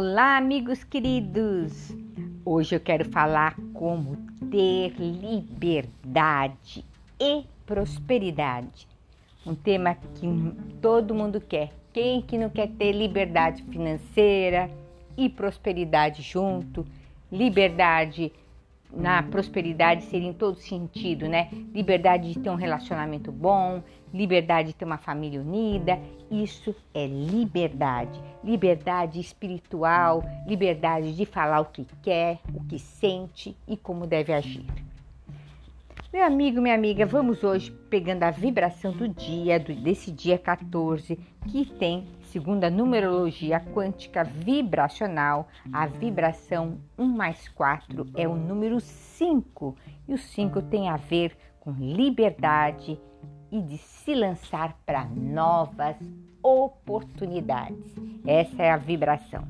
Olá, 0.00 0.36
amigos 0.36 0.84
queridos! 0.84 1.92
Hoje 2.44 2.76
eu 2.76 2.78
quero 2.78 3.04
falar 3.10 3.56
como 3.74 4.16
ter 4.48 4.90
liberdade 4.96 6.84
e 7.20 7.44
prosperidade. 7.66 8.86
Um 9.44 9.56
tema 9.56 9.96
que 9.96 10.24
todo 10.80 11.16
mundo 11.16 11.40
quer. 11.40 11.72
Quem 11.92 12.22
que 12.22 12.38
não 12.38 12.48
quer 12.48 12.68
ter 12.68 12.92
liberdade 12.92 13.64
financeira 13.64 14.70
e 15.16 15.28
prosperidade 15.28 16.22
junto? 16.22 16.86
Liberdade 17.32 18.32
na 18.92 19.20
prosperidade 19.24 20.04
seria 20.04 20.28
em 20.28 20.32
todo 20.32 20.60
sentido, 20.60 21.28
né? 21.28 21.48
Liberdade 21.74 22.32
de 22.34 22.38
ter 22.38 22.50
um 22.50 22.54
relacionamento 22.54 23.32
bom, 23.32 23.82
liberdade 24.12 24.68
de 24.68 24.74
ter 24.74 24.84
uma 24.84 24.98
família 24.98 25.40
unida. 25.40 25.98
Isso 26.30 26.74
é 26.94 27.06
liberdade. 27.06 28.20
Liberdade 28.42 29.20
espiritual, 29.20 30.22
liberdade 30.46 31.14
de 31.14 31.24
falar 31.24 31.60
o 31.60 31.66
que 31.66 31.86
quer, 32.02 32.38
o 32.54 32.64
que 32.64 32.78
sente 32.78 33.56
e 33.66 33.76
como 33.76 34.06
deve 34.06 34.32
agir. 34.32 34.66
Meu 36.12 36.24
amigo, 36.24 36.60
minha 36.60 36.74
amiga, 36.74 37.04
vamos 37.04 37.44
hoje 37.44 37.70
pegando 37.90 38.22
a 38.22 38.30
vibração 38.30 38.92
do 38.92 39.08
dia, 39.08 39.58
desse 39.58 40.10
dia 40.10 40.38
14, 40.38 41.18
que 41.46 41.66
tem 41.66 42.06
Segundo 42.28 42.64
a 42.64 42.70
numerologia 42.70 43.58
quântica 43.58 44.22
vibracional, 44.22 45.48
a 45.72 45.86
vibração 45.86 46.78
1 46.98 47.06
mais 47.06 47.48
4 47.48 48.06
é 48.14 48.28
o 48.28 48.36
número 48.36 48.80
5 48.80 49.74
e 50.06 50.12
o 50.12 50.18
5 50.18 50.60
tem 50.62 50.90
a 50.90 50.96
ver 50.98 51.34
com 51.58 51.72
liberdade 51.72 53.00
e 53.50 53.60
de 53.60 53.78
se 53.78 54.14
lançar 54.14 54.76
para 54.84 55.04
novas 55.04 55.96
oportunidades. 56.42 57.94
Essa 58.26 58.62
é 58.62 58.70
a 58.70 58.76
vibração. 58.76 59.46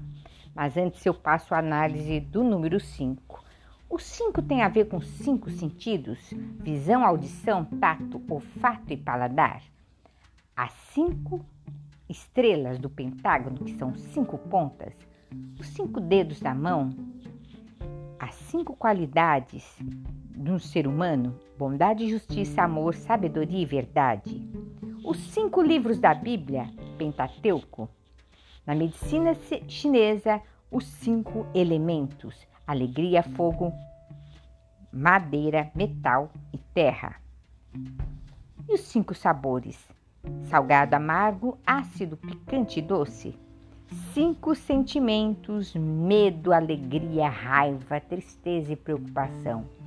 Mas 0.55 0.77
antes 0.77 1.05
eu 1.05 1.14
passo 1.14 1.55
a 1.55 1.59
análise 1.59 2.20
do 2.20 2.42
número 2.42 2.81
5. 2.81 3.45
O 3.91 3.98
5 3.98 4.42
tem 4.42 4.62
a 4.62 4.69
ver 4.69 4.86
com 4.89 5.00
cinco 5.00 5.50
sentidos: 5.50 6.19
visão, 6.61 7.05
audição, 7.05 7.64
tato, 7.64 8.23
olfato 8.28 8.92
e 8.92 8.97
paladar. 8.97 9.62
As 10.55 10.73
cinco 10.92 11.45
estrelas 12.08 12.78
do 12.78 12.91
pentágono, 12.91 13.58
que 13.58 13.77
são 13.78 13.95
cinco 13.95 14.36
pontas, 14.36 14.92
os 15.58 15.69
cinco 15.69 16.01
dedos 16.01 16.41
da 16.41 16.55
mão, 16.55 16.91
as 18.19 18.34
cinco 18.34 18.75
qualidades 18.75 19.64
de 20.39 20.53
um 20.53 20.58
ser 20.58 20.86
humano: 20.86 21.39
bondade, 21.58 22.08
justiça, 22.08 22.62
amor, 22.62 22.94
sabedoria 22.94 23.61
e 23.61 23.67
verdade. 23.67 24.48
Os 25.05 25.19
cinco 25.19 25.61
livros 25.61 25.98
da 25.98 26.14
Bíblia, 26.14 26.70
Pentateuco. 26.97 27.89
Na 28.64 28.75
medicina 28.75 29.34
chinesa, 29.67 30.41
os 30.70 30.86
cinco 30.86 31.47
elementos: 31.55 32.47
alegria, 32.67 33.22
fogo, 33.22 33.72
madeira, 34.92 35.70
metal 35.75 36.30
e 36.52 36.58
terra. 36.58 37.17
E 38.69 38.75
os 38.75 38.80
cinco 38.80 39.14
sabores: 39.14 39.89
salgado, 40.45 40.95
amargo, 40.95 41.58
ácido, 41.67 42.17
picante 42.17 42.78
e 42.78 42.83
doce. 42.83 43.39
Cinco 44.12 44.55
sentimentos: 44.55 45.75
medo, 45.75 46.52
alegria, 46.52 47.28
raiva, 47.28 47.98
tristeza 48.00 48.73
e 48.73 48.77
preocupação. 48.77 49.78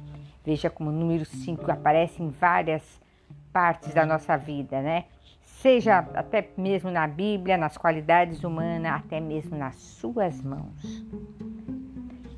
Veja 0.44 0.70
como 0.70 0.90
o 0.90 0.94
número 0.94 1.26
5 1.26 1.72
aparece 1.72 2.22
em 2.22 2.30
várias 2.30 3.00
partes 3.54 3.94
da 3.94 4.06
nossa 4.06 4.38
vida, 4.38 4.82
né? 4.82 5.06
Seja 5.42 6.00
até 6.16 6.50
mesmo 6.58 6.90
na 6.90 7.08
Bíblia, 7.08 7.58
nas 7.58 7.78
qualidades 7.78 8.44
humanas, 8.44 8.94
até 8.94 9.20
mesmo 9.20 9.56
nas 9.56 9.76
suas 9.76 10.42
mãos. 10.42 11.06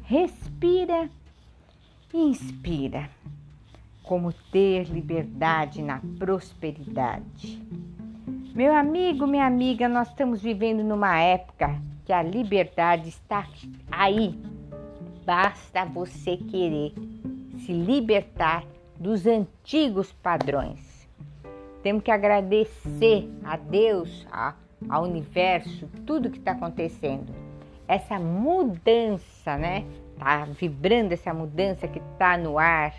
Respira 0.03 1.09
e 2.13 2.17
inspira. 2.17 3.09
Como 4.03 4.33
ter 4.33 4.83
liberdade 4.89 5.81
na 5.81 6.01
prosperidade. 6.19 7.66
Meu 8.53 8.75
amigo, 8.75 9.25
minha 9.25 9.45
amiga, 9.45 9.88
nós 9.88 10.09
estamos 10.09 10.41
vivendo 10.41 10.83
numa 10.83 11.17
época 11.19 11.81
que 12.03 12.11
a 12.11 12.22
liberdade 12.22 13.07
está 13.07 13.47
aí. 13.89 14.38
Basta 15.25 15.85
você 15.85 16.35
querer 16.35 16.94
se 17.66 17.74
libertar 17.74 18.66
dos 18.97 19.25
antigos 19.25 20.12
padrões. 20.12 21.07
Temos 21.81 22.03
que 22.03 22.12
agradecer 22.12 23.29
a 23.44 23.57
Deus, 23.57 24.25
a, 24.31 24.53
ao 24.90 25.03
universo, 25.03 25.90
tudo 26.06 26.29
que 26.29 26.38
está 26.38 26.51
acontecendo. 26.51 27.34
Essa 27.88 28.18
mudança, 28.19 29.57
né? 29.57 29.85
Tá 30.18 30.46
vibrando 30.46 31.12
essa 31.12 31.34
mudança 31.34 31.88
que 31.88 32.00
está 32.00 32.38
no 32.38 32.57
ar. 32.57 32.94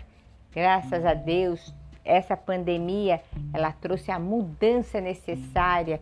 Graças 0.53 1.03
a 1.05 1.13
Deus, 1.13 1.73
essa 2.03 2.37
pandemia 2.37 3.21
ela 3.51 3.71
trouxe 3.71 4.11
a 4.11 4.19
mudança 4.19 5.01
necessária, 5.01 5.99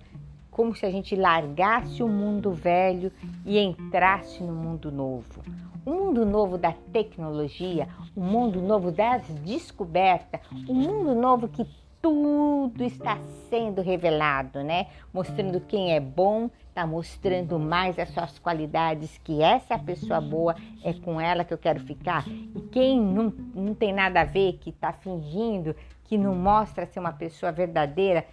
como 0.53 0.75
se 0.75 0.85
a 0.85 0.91
gente 0.91 1.15
largasse 1.15 2.01
o 2.01 2.07
mundo 2.07 2.53
velho 2.53 3.11
e 3.45 3.59
entrasse 3.59 4.41
no 4.43 4.53
mundo 4.53 4.91
novo. 4.91 5.41
O 5.85 5.89
mundo 5.89 6.25
novo 6.25 6.57
da 6.57 6.71
tecnologia, 6.71 7.89
o 8.15 8.21
mundo 8.21 8.61
novo 8.61 8.89
das 8.91 9.27
descobertas, 9.43 10.39
o 10.67 10.73
mundo 10.73 11.13
novo 11.13 11.49
que 11.49 11.67
tudo 12.01 12.83
está 12.83 13.17
sendo 13.49 13.81
revelado, 13.81 14.63
né? 14.63 14.87
Mostrando 15.13 15.59
quem 15.61 15.93
é 15.93 15.99
bom, 15.99 16.49
está 16.67 16.85
mostrando 16.85 17.57
mais 17.57 17.97
as 17.97 18.09
suas 18.09 18.37
qualidades, 18.39 19.17
que 19.23 19.41
essa 19.41 19.79
pessoa 19.79 20.19
boa 20.21 20.55
é 20.83 20.93
com 20.93 21.19
ela 21.19 21.43
que 21.43 21.53
eu 21.53 21.57
quero 21.57 21.79
ficar. 21.79 22.25
E 22.27 22.61
quem 22.71 22.99
não, 22.99 23.33
não 23.55 23.73
tem 23.73 23.93
nada 23.93 24.21
a 24.21 24.25
ver, 24.25 24.59
que 24.59 24.69
está 24.69 24.91
fingindo, 24.91 25.75
que 26.03 26.17
não 26.17 26.35
mostra 26.35 26.85
ser 26.85 26.99
uma 26.99 27.13
pessoa 27.13 27.51
verdadeira, 27.51 28.25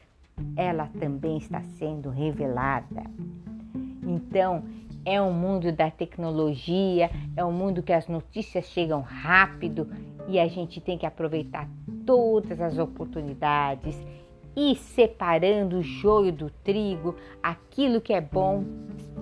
ela 0.56 0.88
também 0.98 1.38
está 1.38 1.62
sendo 1.62 2.10
revelada. 2.10 3.02
Então, 4.02 4.64
é 5.04 5.20
um 5.20 5.32
mundo 5.32 5.72
da 5.72 5.90
tecnologia, 5.90 7.10
é 7.36 7.44
um 7.44 7.52
mundo 7.52 7.82
que 7.82 7.92
as 7.92 8.06
notícias 8.06 8.66
chegam 8.66 9.00
rápido 9.00 9.88
e 10.28 10.38
a 10.38 10.46
gente 10.46 10.80
tem 10.80 10.98
que 10.98 11.06
aproveitar 11.06 11.68
todas 12.04 12.60
as 12.60 12.78
oportunidades 12.78 13.98
e 14.56 14.74
separando 14.74 15.78
o 15.78 15.82
joio 15.82 16.32
do 16.32 16.50
trigo, 16.50 17.14
aquilo 17.42 18.00
que 18.00 18.12
é 18.12 18.20
bom 18.20 18.64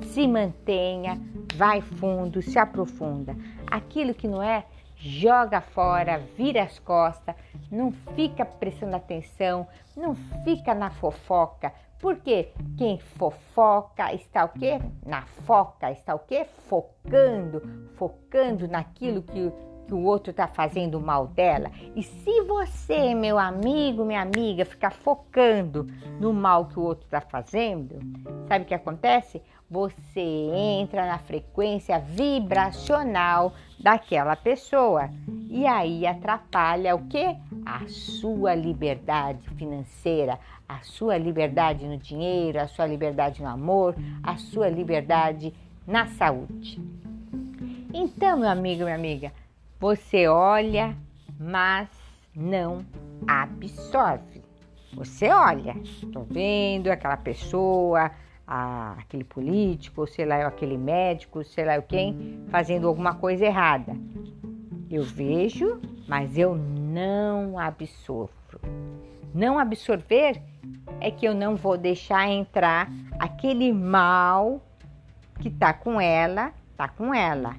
se 0.02 0.26
mantenha, 0.26 1.20
vai 1.54 1.80
fundo, 1.80 2.40
se 2.40 2.58
aprofunda. 2.58 3.36
Aquilo 3.66 4.14
que 4.14 4.26
não 4.26 4.42
é, 4.42 4.64
joga 5.00 5.60
fora, 5.60 6.18
vira 6.36 6.62
as 6.62 6.78
costas, 6.78 7.34
não 7.70 7.92
fica 8.14 8.44
prestando 8.44 8.96
atenção, 8.96 9.66
não 9.96 10.14
fica 10.44 10.74
na 10.74 10.90
fofoca, 10.90 11.72
porque 12.00 12.48
quem 12.76 12.98
fofoca 12.98 14.12
está 14.14 14.44
o 14.44 14.48
quê? 14.50 14.80
Na 15.04 15.22
foca, 15.22 15.90
está 15.90 16.14
o 16.14 16.20
quê? 16.20 16.46
Focando, 16.68 17.88
focando 17.96 18.68
naquilo 18.68 19.22
que, 19.22 19.52
que 19.86 19.94
o 19.94 20.04
outro 20.04 20.30
está 20.30 20.46
fazendo 20.46 21.00
mal 21.00 21.26
dela. 21.26 21.70
E 21.96 22.02
se 22.02 22.42
você, 22.42 23.14
meu 23.14 23.38
amigo, 23.38 24.04
minha 24.04 24.22
amiga, 24.22 24.64
ficar 24.64 24.92
focando 24.92 25.86
no 26.20 26.32
mal 26.32 26.66
que 26.66 26.78
o 26.78 26.82
outro 26.82 27.04
está 27.04 27.20
fazendo, 27.20 27.98
sabe 28.46 28.64
o 28.64 28.68
que 28.68 28.74
acontece? 28.74 29.42
Você 29.70 30.20
entra 30.20 31.06
na 31.06 31.18
frequência 31.18 31.98
vibracional 31.98 33.52
daquela 33.78 34.34
pessoa 34.34 35.10
e 35.50 35.66
aí 35.66 36.06
atrapalha 36.06 36.96
o 36.96 37.06
que? 37.06 37.36
A 37.66 37.86
sua 37.86 38.54
liberdade 38.54 39.46
financeira, 39.50 40.40
a 40.66 40.80
sua 40.80 41.18
liberdade 41.18 41.86
no 41.86 41.98
dinheiro, 41.98 42.58
a 42.58 42.66
sua 42.66 42.86
liberdade 42.86 43.42
no 43.42 43.48
amor, 43.48 43.94
a 44.22 44.38
sua 44.38 44.70
liberdade 44.70 45.52
na 45.86 46.06
saúde. 46.06 46.80
Então, 47.92 48.38
meu 48.38 48.48
amigo, 48.48 48.84
minha 48.84 48.96
amiga, 48.96 49.32
você 49.78 50.28
olha, 50.28 50.96
mas 51.38 51.88
não 52.34 52.86
absorve. 53.26 54.42
Você 54.94 55.28
olha, 55.28 55.76
estou 55.82 56.24
vendo 56.24 56.88
aquela 56.88 57.18
pessoa, 57.18 58.10
a, 58.48 58.94
aquele 58.98 59.24
político, 59.24 60.06
sei 60.06 60.24
lá, 60.24 60.46
aquele 60.46 60.78
médico, 60.78 61.44
sei 61.44 61.66
lá 61.66 61.80
quem, 61.82 62.42
fazendo 62.48 62.88
alguma 62.88 63.14
coisa 63.14 63.44
errada. 63.44 63.94
Eu 64.90 65.02
vejo, 65.02 65.78
mas 66.08 66.38
eu 66.38 66.56
não 66.56 67.58
absorvo. 67.58 68.32
Não 69.34 69.58
absorver 69.58 70.40
é 70.98 71.10
que 71.10 71.26
eu 71.26 71.34
não 71.34 71.56
vou 71.56 71.76
deixar 71.76 72.26
entrar 72.26 72.90
aquele 73.18 73.70
mal 73.70 74.62
que 75.38 75.50
tá 75.50 75.74
com 75.74 76.00
ela, 76.00 76.52
tá 76.74 76.88
com 76.88 77.12
ela. 77.12 77.54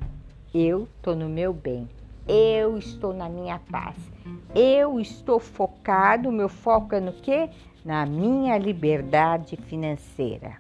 Eu 0.52 0.88
tô 1.04 1.14
no 1.14 1.30
meu 1.30 1.54
bem. 1.54 1.88
Eu 2.28 2.80
estou 2.80 3.14
na 3.14 3.30
minha 3.30 3.60
paz. 3.72 3.96
Eu 4.56 5.00
estou 5.00 5.40
focado, 5.40 6.32
meu 6.32 6.50
foco 6.50 6.96
é 6.96 7.00
no 7.00 7.14
quê? 7.14 7.50
Na 7.86 8.06
minha 8.08 8.58
liberdade 8.58 9.56
financeira. 9.56 10.58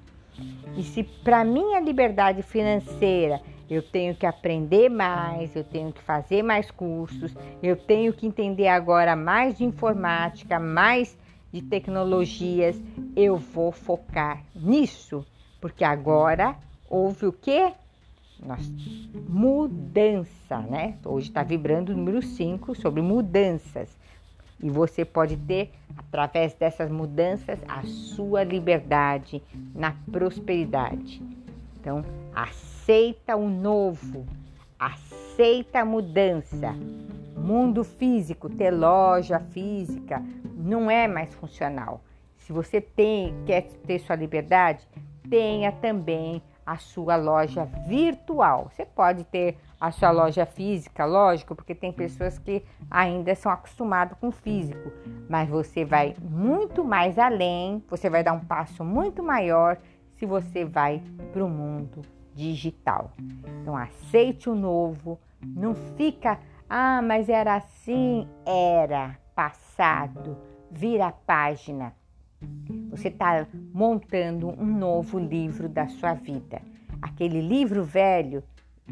E 0.77 0.83
se 0.83 1.03
para 1.03 1.43
minha 1.43 1.79
liberdade 1.79 2.41
financeira 2.41 3.41
eu 3.69 3.81
tenho 3.83 4.15
que 4.15 4.25
aprender 4.25 4.89
mais, 4.89 5.55
eu 5.55 5.63
tenho 5.63 5.91
que 5.91 6.01
fazer 6.01 6.41
mais 6.41 6.71
cursos, 6.71 7.35
eu 7.61 7.75
tenho 7.75 8.11
que 8.11 8.25
entender 8.25 8.67
agora 8.67 9.15
mais 9.15 9.57
de 9.57 9.63
informática, 9.63 10.59
mais 10.59 11.17
de 11.51 11.61
tecnologias, 11.61 12.79
eu 13.15 13.37
vou 13.37 13.71
focar 13.71 14.43
nisso, 14.55 15.25
porque 15.61 15.83
agora 15.83 16.55
houve 16.89 17.27
o 17.27 17.31
quê? 17.31 17.71
Nossa, 18.39 18.71
mudança, 19.27 20.59
né? 20.69 20.95
Hoje 21.03 21.27
está 21.27 21.43
vibrando 21.43 21.89
o 21.89 21.97
número 21.97 22.21
5 22.21 22.73
sobre 22.73 23.01
mudanças. 23.01 23.89
E 24.61 24.69
você 24.69 25.05
pode 25.05 25.37
ter, 25.37 25.71
através 25.97 26.53
dessas 26.53 26.91
mudanças, 26.91 27.59
a 27.67 27.83
sua 27.83 28.43
liberdade 28.43 29.41
na 29.73 29.95
prosperidade. 30.11 31.21
Então, 31.79 32.03
aceita 32.35 33.35
o 33.35 33.49
novo, 33.49 34.25
aceita 34.77 35.79
a 35.79 35.85
mudança. 35.85 36.75
Mundo 37.37 37.85
físico, 37.85 38.49
ter 38.49 38.71
loja 38.71 39.39
física, 39.39 40.21
não 40.55 40.91
é 40.91 41.07
mais 41.07 41.33
funcional. 41.33 42.01
Se 42.35 42.51
você 42.51 42.81
tem, 42.81 43.33
quer 43.45 43.61
ter 43.85 43.99
sua 43.99 44.15
liberdade, 44.15 44.85
tenha 45.29 45.71
também 45.71 46.41
a 46.65 46.77
sua 46.77 47.15
loja 47.15 47.65
virtual. 47.87 48.69
Você 48.69 48.85
pode 48.85 49.23
ter 49.23 49.57
a 49.79 49.91
sua 49.91 50.11
loja 50.11 50.45
física, 50.45 51.05
lógico, 51.05 51.55
porque 51.55 51.73
tem 51.73 51.91
pessoas 51.91 52.37
que 52.37 52.63
ainda 52.91 53.33
são 53.33 53.51
acostumadas 53.51 54.17
com 54.19 54.27
o 54.27 54.31
físico, 54.31 54.91
mas 55.29 55.47
você 55.47 55.85
vai 55.85 56.15
muito 56.21 56.83
mais 56.83 57.17
além, 57.17 57.83
você 57.89 58.09
vai 58.09 58.23
dar 58.23 58.33
um 58.33 58.41
passo 58.41 58.83
muito 58.83 59.23
maior 59.23 59.77
se 60.17 60.25
você 60.25 60.65
vai 60.65 61.01
para 61.31 61.43
o 61.43 61.49
mundo 61.49 62.01
digital. 62.35 63.11
Então 63.61 63.75
aceite 63.75 64.49
o 64.49 64.55
novo, 64.55 65.17
não 65.41 65.73
fica, 65.95 66.39
ah, 66.69 67.01
mas 67.01 67.29
era 67.29 67.55
assim, 67.55 68.27
era 68.45 69.17
passado, 69.33 70.37
vira 70.69 71.07
a 71.07 71.11
página. 71.11 71.93
Você 72.89 73.07
está 73.09 73.45
montando 73.73 74.49
um 74.49 74.65
novo 74.65 75.19
livro 75.19 75.67
da 75.67 75.87
sua 75.87 76.13
vida. 76.13 76.61
Aquele 77.01 77.41
livro 77.41 77.83
velho, 77.83 78.43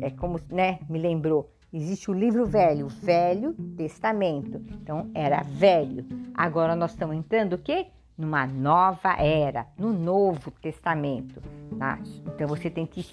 é 0.01 0.09
como, 0.09 0.39
né, 0.49 0.79
me 0.89 0.99
lembrou, 0.99 1.49
existe 1.73 2.09
o 2.09 2.13
livro 2.13 2.45
velho, 2.45 2.87
Velho 2.87 3.53
Testamento. 3.75 4.61
Então 4.81 5.09
era 5.13 5.41
velho. 5.43 6.05
Agora 6.33 6.75
nós 6.75 6.91
estamos 6.91 7.15
entrando 7.15 7.53
o 7.53 7.57
quê? 7.57 7.87
Numa 8.17 8.47
nova 8.47 9.13
era, 9.21 9.67
no 9.77 9.93
Novo 9.93 10.49
Testamento. 10.51 11.41
Tá? 11.77 11.99
Então 12.25 12.47
você 12.47 12.69
tem 12.69 12.85
que 12.85 13.03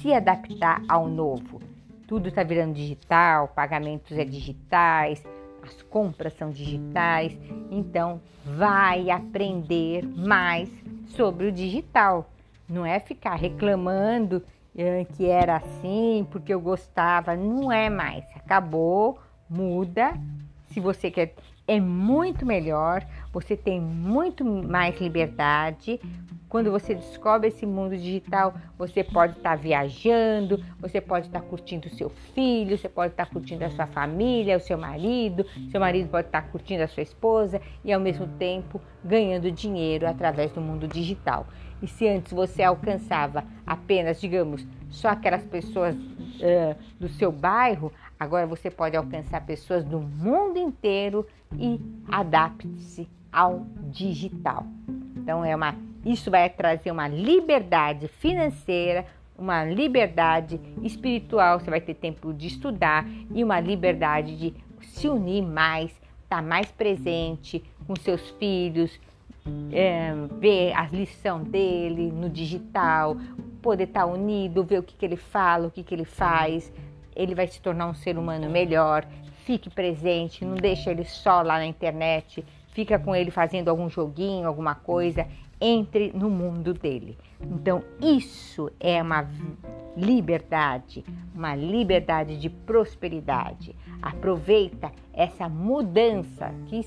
se 0.00 0.12
adaptar 0.12 0.82
ao 0.88 1.06
novo. 1.06 1.60
Tudo 2.08 2.28
está 2.28 2.42
virando 2.42 2.74
digital, 2.74 3.48
pagamentos 3.48 4.18
é 4.18 4.24
digitais, 4.24 5.24
as 5.62 5.80
compras 5.82 6.32
são 6.34 6.50
digitais, 6.50 7.38
então 7.70 8.20
vai 8.44 9.10
aprender 9.10 10.04
mais 10.04 10.68
sobre 11.06 11.46
o 11.46 11.52
digital. 11.52 12.28
Não 12.68 12.84
é 12.84 12.98
ficar 12.98 13.36
reclamando 13.36 14.42
que 15.16 15.26
era 15.26 15.56
assim 15.56 16.26
porque 16.30 16.52
eu 16.52 16.60
gostava, 16.60 17.36
não 17.36 17.70
é 17.70 17.90
mais. 17.90 18.24
Acabou, 18.36 19.18
muda. 19.48 20.14
Se 20.72 20.80
você 20.80 21.10
quer, 21.10 21.34
é 21.68 21.78
muito 21.78 22.46
melhor, 22.46 23.06
você 23.32 23.56
tem 23.56 23.80
muito 23.80 24.44
mais 24.44 24.98
liberdade, 25.00 26.00
quando 26.52 26.70
você 26.70 26.94
descobre 26.94 27.48
esse 27.48 27.64
mundo 27.64 27.96
digital, 27.96 28.52
você 28.76 29.02
pode 29.02 29.38
estar 29.38 29.52
tá 29.52 29.56
viajando, 29.56 30.62
você 30.78 31.00
pode 31.00 31.28
estar 31.28 31.40
tá 31.40 31.46
curtindo 31.46 31.88
o 31.88 31.90
seu 31.90 32.10
filho, 32.10 32.76
você 32.76 32.90
pode 32.90 33.14
estar 33.14 33.24
tá 33.24 33.32
curtindo 33.32 33.64
a 33.64 33.70
sua 33.70 33.86
família, 33.86 34.58
o 34.58 34.60
seu 34.60 34.76
marido, 34.76 35.46
seu 35.70 35.80
marido 35.80 36.10
pode 36.10 36.26
estar 36.26 36.42
tá 36.42 36.48
curtindo 36.48 36.82
a 36.82 36.88
sua 36.88 37.02
esposa 37.02 37.58
e 37.82 37.90
ao 37.90 37.98
mesmo 37.98 38.26
tempo 38.36 38.82
ganhando 39.02 39.50
dinheiro 39.50 40.06
através 40.06 40.52
do 40.52 40.60
mundo 40.60 40.86
digital. 40.86 41.46
E 41.80 41.86
se 41.88 42.06
antes 42.06 42.34
você 42.34 42.62
alcançava 42.62 43.44
apenas, 43.66 44.20
digamos, 44.20 44.66
só 44.90 45.08
aquelas 45.08 45.46
pessoas 45.46 45.96
uh, 45.96 46.76
do 47.00 47.08
seu 47.08 47.32
bairro, 47.32 47.90
agora 48.20 48.46
você 48.46 48.70
pode 48.70 48.94
alcançar 48.94 49.40
pessoas 49.46 49.86
do 49.86 50.00
mundo 50.02 50.58
inteiro 50.58 51.26
e 51.58 51.80
adapte-se 52.08 53.08
ao 53.32 53.64
digital. 53.90 54.66
Então 55.16 55.42
é 55.42 55.56
uma 55.56 55.74
isso 56.04 56.30
vai 56.30 56.48
trazer 56.50 56.90
uma 56.90 57.08
liberdade 57.08 58.08
financeira, 58.08 59.06
uma 59.38 59.64
liberdade 59.64 60.60
espiritual, 60.82 61.58
você 61.58 61.70
vai 61.70 61.80
ter 61.80 61.94
tempo 61.94 62.32
de 62.32 62.48
estudar 62.48 63.06
e 63.34 63.42
uma 63.42 63.60
liberdade 63.60 64.36
de 64.36 64.54
se 64.82 65.08
unir 65.08 65.42
mais, 65.42 65.90
estar 66.24 66.36
tá 66.36 66.42
mais 66.42 66.70
presente 66.70 67.62
com 67.86 67.96
seus 67.96 68.30
filhos, 68.38 69.00
é, 69.72 70.12
ver 70.38 70.72
a 70.74 70.86
lição 70.86 71.42
dele 71.42 72.12
no 72.12 72.28
digital, 72.28 73.16
poder 73.60 73.84
estar 73.84 74.00
tá 74.00 74.06
unido, 74.06 74.64
ver 74.64 74.78
o 74.78 74.82
que, 74.82 74.94
que 74.94 75.04
ele 75.04 75.16
fala, 75.16 75.68
o 75.68 75.70
que, 75.70 75.82
que 75.82 75.94
ele 75.94 76.04
faz. 76.04 76.72
Ele 77.14 77.34
vai 77.34 77.46
se 77.46 77.60
tornar 77.60 77.88
um 77.88 77.94
ser 77.94 78.16
humano 78.16 78.48
melhor. 78.48 79.06
Fique 79.44 79.68
presente, 79.68 80.44
não 80.44 80.54
deixe 80.54 80.88
ele 80.88 81.04
só 81.04 81.42
lá 81.42 81.58
na 81.58 81.66
internet. 81.66 82.44
Fica 82.72 82.98
com 82.98 83.14
ele 83.14 83.30
fazendo 83.30 83.68
algum 83.68 83.88
joguinho, 83.88 84.48
alguma 84.48 84.74
coisa 84.74 85.26
entre 85.60 86.10
no 86.12 86.28
mundo 86.28 86.74
dele. 86.74 87.16
Então, 87.40 87.84
isso 88.00 88.70
é 88.80 89.00
uma 89.00 89.28
liberdade, 89.96 91.04
uma 91.34 91.54
liberdade 91.54 92.36
de 92.36 92.50
prosperidade. 92.50 93.76
Aproveita 94.00 94.90
essa 95.12 95.48
mudança 95.48 96.52
que, 96.66 96.84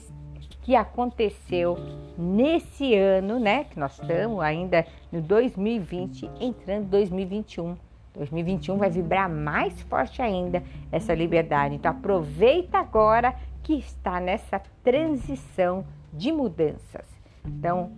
que 0.63 0.75
aconteceu 0.75 1.77
nesse 2.17 2.95
ano, 2.95 3.39
né? 3.39 3.65
Que 3.65 3.79
nós 3.79 3.93
estamos 3.99 4.41
ainda 4.41 4.85
no 5.11 5.21
2020, 5.21 6.29
entrando 6.41 6.85
em 6.85 6.89
2021. 6.89 7.77
2021 8.17 8.77
vai 8.77 8.89
vibrar 8.89 9.29
mais 9.29 9.81
forte 9.83 10.21
ainda 10.21 10.63
essa 10.91 11.13
liberdade. 11.13 11.75
Então, 11.75 11.91
aproveita 11.91 12.79
agora 12.79 13.35
que 13.65 13.73
está 13.73 14.19
nessa 14.19 14.61
transição 14.83 15.83
de 16.13 16.31
mudanças. 16.31 17.03
Então, 17.43 17.91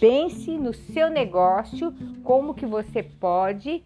pense 0.00 0.56
no 0.56 0.72
seu 0.72 1.10
negócio, 1.10 1.94
como 2.24 2.54
que 2.54 2.64
você 2.64 3.02
pode 3.02 3.84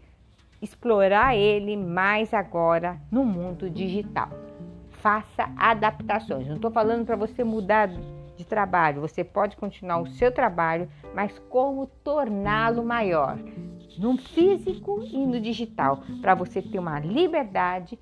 explorar 0.62 1.36
ele 1.36 1.76
mais 1.76 2.32
agora 2.32 3.00
no 3.10 3.24
mundo 3.24 3.68
digital. 3.68 4.28
Faça 4.90 5.50
adaptações. 5.56 6.46
Não 6.46 6.54
estou 6.54 6.70
falando 6.70 7.04
para 7.04 7.16
você 7.16 7.42
mudar 7.42 7.88
de 8.36 8.44
trabalho, 8.44 9.00
você 9.00 9.24
pode 9.24 9.56
continuar 9.56 10.00
o 10.00 10.06
seu 10.06 10.30
trabalho, 10.30 10.88
mas 11.12 11.36
como 11.50 11.88
torná-lo 12.04 12.84
maior 12.84 13.36
no 13.98 14.16
físico 14.16 15.02
e 15.02 15.26
no 15.26 15.40
digital, 15.40 16.04
para 16.20 16.34
você 16.34 16.62
ter 16.62 16.78
uma 16.78 17.00
liberdade 17.00 17.98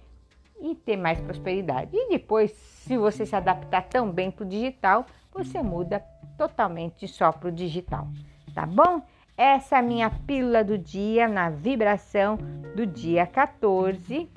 e 0.60 0.74
ter 0.74 0.96
mais 0.96 1.20
prosperidade. 1.20 1.90
E 1.92 2.08
depois, 2.10 2.52
se 2.52 2.96
você 2.96 3.24
se 3.24 3.36
adaptar 3.36 3.82
tão 3.82 4.10
bem 4.10 4.30
para 4.30 4.44
o 4.44 4.48
digital, 4.48 5.06
você 5.32 5.62
muda 5.62 6.00
totalmente 6.36 7.06
só 7.06 7.32
para 7.32 7.48
o 7.48 7.52
digital, 7.52 8.08
tá 8.54 8.66
bom? 8.66 9.02
Essa 9.36 9.76
é 9.76 9.78
a 9.78 9.82
minha 9.82 10.10
pílula 10.10 10.64
do 10.64 10.76
dia 10.76 11.28
na 11.28 11.48
vibração 11.48 12.36
do 12.74 12.84
dia 12.84 13.24
14, 13.24 14.28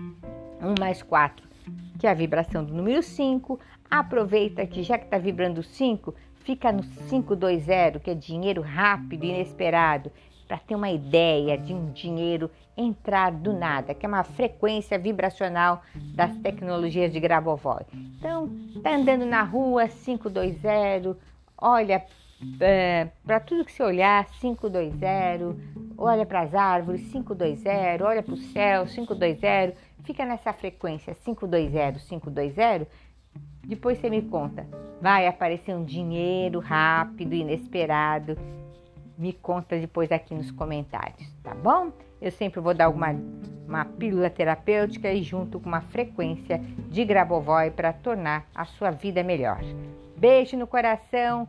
1 0.62 0.76
mais 0.80 1.02
4, 1.02 1.48
que 2.00 2.06
é 2.06 2.12
a 2.12 2.14
vibração 2.14 2.64
do 2.64 2.74
número 2.74 3.02
5. 3.02 3.60
Aproveita 3.90 4.66
que 4.68 4.84
já 4.84 5.00
que 5.00 5.06
está 5.06 5.18
vibrando 5.18 5.64
5, 5.64 6.14
fica 6.44 6.72
no 6.72 6.84
520, 6.84 8.00
que 8.00 8.12
é 8.12 8.14
dinheiro 8.14 8.62
rápido 8.62 9.26
inesperado, 9.26 10.12
para 10.52 10.58
ter 10.58 10.76
uma 10.76 10.92
ideia 10.92 11.58
de 11.58 11.74
um 11.74 11.94
dinheiro 11.94 12.52
entrar 12.76 13.32
do 13.32 13.54
nada, 13.54 13.94
que 13.94 14.06
é 14.06 14.10
uma 14.10 14.22
frequência 14.22 15.00
vibracional 15.00 15.82
das 16.14 16.36
tecnologias 16.40 17.14
de 17.14 17.22
Grabovoi. 17.22 17.86
Então, 17.94 18.50
tá 18.84 18.94
andando 18.94 19.26
na 19.26 19.44
rua 19.44 19.88
520, 19.88 21.16
olha 21.58 22.06
é, 22.60 23.08
para 23.26 23.40
tudo 23.40 23.64
que 23.64 23.72
você 23.72 23.82
olhar 23.82 24.26
520, 24.26 25.96
olha 25.98 26.26
para 26.26 26.42
as 26.42 26.54
árvores 26.54 27.10
520, 27.10 28.04
olha 28.04 28.22
para 28.22 28.34
o 28.34 28.38
céu 28.38 28.86
520, 28.86 29.74
fica 30.04 30.26
nessa 30.26 30.52
frequência 30.52 31.16
520, 31.16 31.98
520. 32.10 32.88
Depois 33.64 33.98
você 34.00 34.10
me 34.10 34.22
conta, 34.24 34.68
vai 35.02 35.28
aparecer 35.28 35.74
um 35.74 35.86
dinheiro 35.86 36.60
rápido, 36.60 37.34
inesperado. 37.34 38.38
Me 39.22 39.34
conta 39.34 39.78
depois 39.78 40.12
aqui 40.12 40.34
nos 40.34 40.50
comentários, 40.50 41.32
tá 41.44 41.54
bom? 41.54 41.92
Eu 42.20 42.32
sempre 42.32 42.60
vou 42.60 42.74
dar 42.74 42.86
alguma 42.86 43.16
uma 43.68 43.86
pílula 43.86 44.32
terapêutica 44.32 45.14
e 45.14 45.22
junto 45.22 45.60
com 45.60 45.70
uma 45.70 45.82
frequência 45.82 46.60
de 46.90 47.06
Grabovoi 47.06 47.70
para 47.70 47.94
tornar 47.94 48.48
a 48.56 48.66
sua 48.66 48.90
vida 48.90 49.22
melhor. 49.22 49.62
Beijo 50.18 50.58
no 50.58 50.66
coração. 50.66 51.48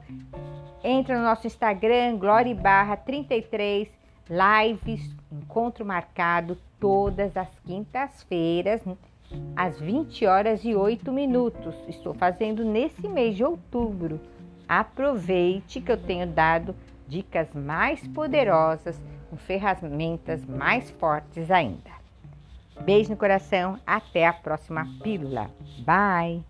Entra 0.85 1.17
no 1.17 1.25
nosso 1.25 1.47
Instagram, 1.47 2.19
Glória 2.19 2.55
Barra 2.55 2.95
33 2.95 3.89
lives, 4.29 5.17
encontro 5.33 5.83
marcado 5.83 6.59
todas 6.79 7.35
as 7.39 7.49
quintas-feiras, 7.65 8.83
às 9.57 9.81
20 9.81 10.27
horas 10.27 10.63
e 10.63 10.75
8 10.75 11.11
minutos. 11.11 11.75
Estou 11.89 12.13
fazendo 12.13 12.67
nesse 12.67 13.09
mês 13.09 13.35
de 13.35 13.43
outubro. 13.43 14.21
Aproveite 14.69 15.81
que 15.81 15.91
eu 15.91 15.97
tenho 15.97 16.27
dado 16.27 16.77
dicas 17.13 17.53
mais 17.53 18.07
poderosas 18.09 18.99
com 19.29 19.37
ferramentas 19.37 20.45
mais 20.47 20.91
fortes 20.93 21.51
ainda. 21.51 21.93
Beijo 22.81 23.11
no 23.11 23.17
coração, 23.17 23.79
até 23.87 24.27
a 24.27 24.33
próxima 24.33 24.87
pílula. 25.03 25.51
Bye! 25.85 26.43